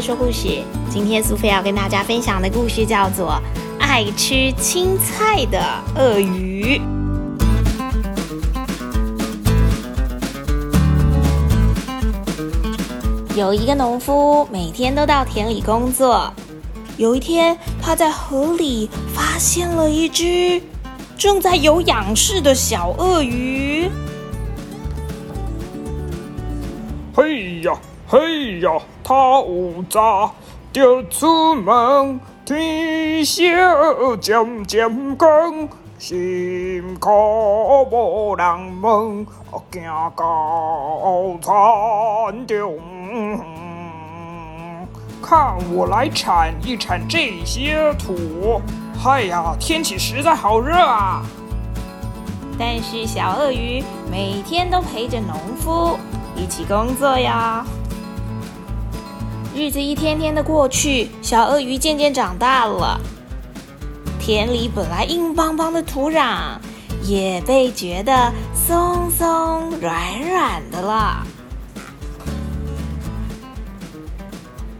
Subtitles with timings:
[0.00, 0.62] 说故事。
[0.88, 3.40] 今天苏菲要跟大家分享的故事叫做
[3.78, 5.60] 《爱吃青菜的
[5.94, 6.78] 鳄鱼》。
[13.36, 16.32] 有一个农夫每天都到田里工作。
[16.96, 20.62] 有一天，他在河里发现了一只
[21.16, 23.90] 正在有仰视的小鳄鱼。
[27.14, 27.72] 嘿呀！
[28.06, 28.70] 嘿呀，
[29.10, 29.44] 透
[29.88, 30.32] 早
[30.72, 35.68] 就出门，天色渐渐光，
[35.98, 37.10] 辛苦
[37.90, 38.46] 无人
[38.80, 39.26] 问，
[39.72, 42.78] 行到田中。
[45.20, 48.62] 看我来铲一铲这些土。
[49.04, 51.22] 哎呀，天气实在好热啊！
[52.56, 55.98] 但是小鳄鱼每天都陪着农夫
[56.36, 57.66] 一起工作呀。
[59.52, 63.00] 日子一天天的过去，小鳄鱼渐渐长大了。
[64.20, 66.56] 田里本来硬邦邦的土壤，
[67.02, 71.26] 也被觉得松松软软的了。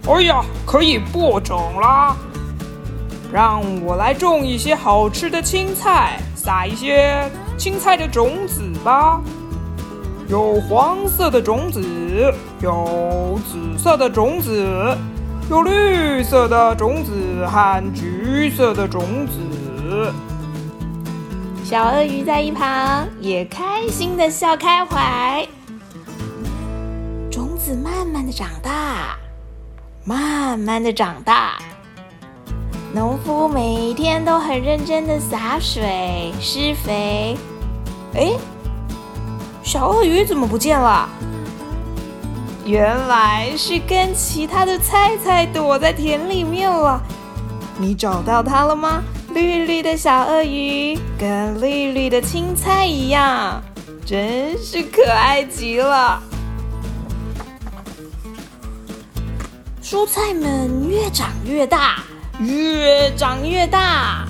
[0.06, 2.16] 哎呀，可以播种啦！
[3.32, 9.20] 让我来种一些好吃的青菜，撒一些青菜的种子吧。
[10.28, 11.82] 有黄色的种子，
[12.60, 14.96] 有紫色的种子，
[15.50, 20.12] 有绿色的种子和橘色的种子。
[21.64, 25.44] 小鳄鱼在一旁也开心的笑开怀。
[27.32, 29.18] 种子慢慢的长大，
[30.04, 31.58] 慢慢的长大。
[32.94, 37.36] 农夫每天都很认真的洒水、施肥。
[38.14, 38.34] 哎。
[39.64, 41.08] 小鳄鱼怎么不见了？
[42.70, 47.02] 原来是跟其他的菜菜躲在田里面了。
[47.76, 49.02] 你找到它了吗？
[49.34, 53.60] 绿绿的小鳄鱼，跟绿绿的青菜一样，
[54.06, 56.22] 真是可爱极了。
[59.82, 62.04] 蔬菜们越长越大，
[62.38, 64.28] 越长越大。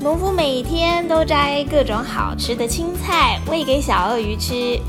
[0.00, 4.80] 农夫每天都摘各种好吃的青菜喂给小鳄鱼吃，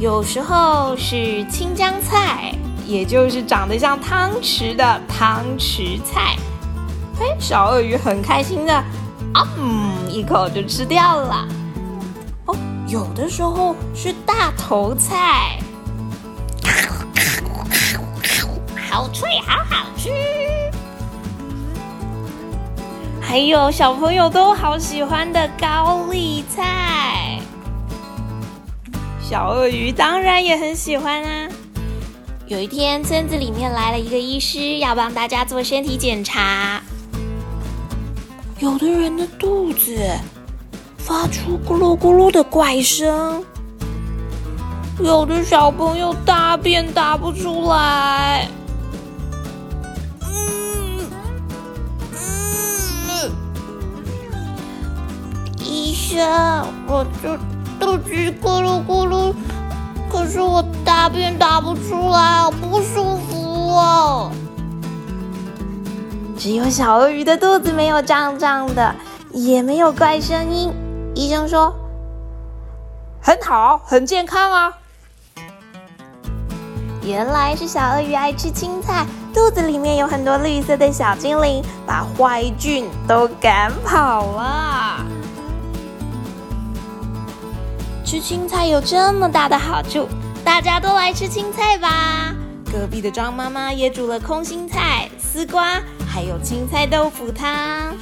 [0.00, 2.54] 有时候是青江菜，
[2.86, 6.36] 也就是长得像汤匙的汤匙菜。
[7.18, 11.48] 嘿，小鳄鱼很开心的，啊嗯，一口就吃掉了。
[12.46, 15.58] 哦，有的时候是大头菜，
[18.88, 20.10] 好脆，好好吃。
[23.20, 26.97] 还有小朋友都好喜欢的高丽菜，
[29.28, 31.48] 小鳄鱼当然也很喜欢啊。
[32.46, 36.80] 有一天，村子里面来了一个医师，要帮大家做身体检查。
[38.58, 39.98] 有的人的肚子
[40.96, 43.44] 发出咕噜咕噜的怪声，
[44.98, 48.48] 有的小朋友大便打不出来。
[55.62, 56.18] 医生
[56.86, 57.36] 我就
[57.78, 58.10] 肚子
[58.42, 59.34] 咕噜咕噜，
[60.10, 64.30] 可是我大便打不出来，好不舒服哦。
[66.36, 68.94] 只有小鳄鱼的肚子没有胀胀的，
[69.32, 70.72] 也没有怪声音。
[71.14, 71.74] 医生说
[73.20, 74.72] 很好，很健康啊。
[77.02, 85.04] 原来是小鳄鱼爱吃青菜，肚子里面有很多绿色的小精灵，把坏菌都赶跑了。
[88.08, 90.08] 吃青菜有这么大的好处，
[90.42, 92.34] 大家都来吃青菜吧！
[92.72, 97.94] 隔壁的张妈妈也煮了空心菜、丝瓜，还有青菜豆腐汤。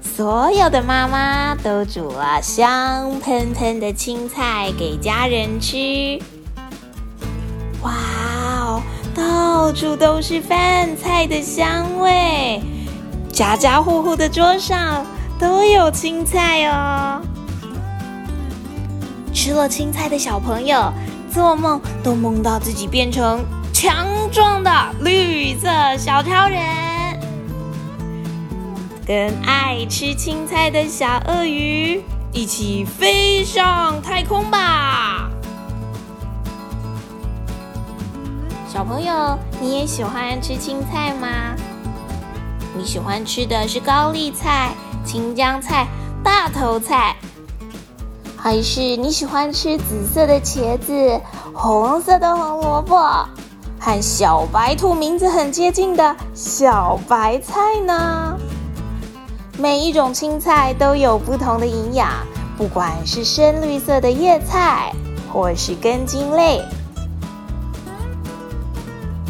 [0.00, 6.16] 所有的妈妈都煮了香喷喷的青菜给家人吃。
[7.82, 7.92] 哇
[8.36, 8.82] 哦，
[9.16, 12.62] 到处都是饭菜的香味，
[13.32, 15.04] 家家户户的桌上
[15.40, 17.20] 都有青菜哦。
[19.34, 20.92] 吃了青菜的小朋友，
[21.30, 24.70] 做梦都梦到自己变成强壮的
[25.00, 26.62] 绿色小超人，
[29.04, 32.00] 跟爱吃青菜的小鳄鱼
[32.32, 35.28] 一起飞上太空吧！
[38.72, 41.28] 小朋友，你也喜欢吃青菜吗？
[42.76, 44.72] 你喜欢吃的是高丽菜、
[45.04, 45.86] 青江菜、
[46.22, 47.16] 大头菜？
[48.44, 51.18] 还是你喜欢吃紫色的茄子，
[51.54, 53.26] 红色的红萝卜，
[53.80, 58.36] 和小白兔名字很接近的小白菜呢？
[59.58, 62.10] 每一种青菜都有不同的营养，
[62.58, 64.92] 不管是深绿色的叶菜，
[65.32, 66.60] 或是根茎类。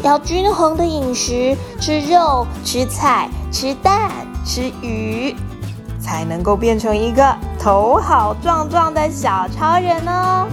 [0.03, 4.11] 要均衡的饮食，吃肉、吃菜、吃蛋、
[4.45, 5.33] 吃鱼，
[6.05, 10.47] 才能够变成一个头好壮壮的小超人哦。